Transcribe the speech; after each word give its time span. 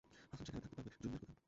হাসান 0.29 0.45
সেখানে 0.47 0.63
থাকতে 0.63 0.75
পারবে, 0.77 0.91
জুনিয়র 1.03 1.21
কোথায়? 1.23 1.37